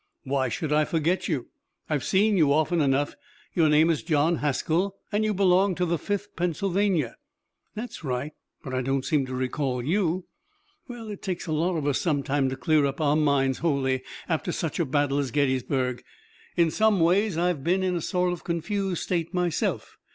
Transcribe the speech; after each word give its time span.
"Why 0.23 0.49
should 0.49 0.73
I 0.73 0.83
forget 0.83 1.27
you? 1.27 1.49
I've 1.87 2.03
seen 2.03 2.35
you 2.35 2.51
often 2.51 2.81
enough. 2.81 3.13
Your 3.53 3.69
name 3.69 3.91
is 3.91 4.01
John 4.01 4.37
Haskell 4.37 4.95
and 5.11 5.23
you 5.23 5.31
belong 5.31 5.75
to 5.75 5.85
the 5.85 5.99
Fifth 5.99 6.35
Pennsylvania." 6.35 7.17
"That's 7.75 8.03
right, 8.03 8.31
but 8.63 8.73
I 8.73 8.81
don't 8.81 9.05
seem 9.05 9.27
to 9.27 9.35
recall 9.35 9.83
you." 9.83 10.25
"It 10.89 11.21
takes 11.21 11.45
a 11.45 11.51
lot 11.51 11.77
of 11.77 11.85
us 11.85 12.01
some 12.01 12.23
time 12.23 12.49
to 12.49 12.55
clear 12.55 12.87
up 12.87 12.99
our 12.99 13.15
minds 13.15 13.59
wholly 13.59 14.01
after 14.27 14.51
such 14.51 14.79
a 14.79 14.85
battle 14.85 15.19
as 15.19 15.29
Gettysburg. 15.29 16.03
In 16.57 16.71
some 16.71 16.99
ways 16.99 17.37
I've 17.37 17.63
been 17.63 17.83
in 17.83 17.95
a 17.95 18.01
sort 18.01 18.33
of 18.33 18.43
confused 18.43 19.03
state 19.03 19.35
myself. 19.35 19.97